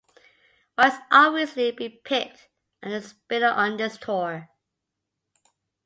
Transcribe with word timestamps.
White's 0.73 0.95
obviously 1.11 1.69
been 1.71 1.99
picked 2.03 2.49
as 2.81 2.91
the 3.03 3.07
spinner 3.09 3.49
on 3.51 3.77
this 3.77 3.99
tour. 3.99 4.49